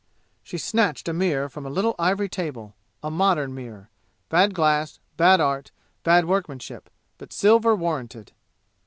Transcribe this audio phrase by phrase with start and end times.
[0.41, 3.91] She snatched a mirror from a little ivory table a modern mirror
[4.29, 5.69] bad glass, bad art,
[6.03, 6.89] bad workmanship,
[7.19, 8.31] but silver warranted.